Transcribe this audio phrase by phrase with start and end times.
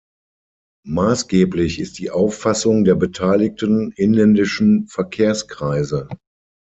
[0.87, 6.07] Maßgeblich ist die Auffassung der beteiligten inländischen Verkehrskreise.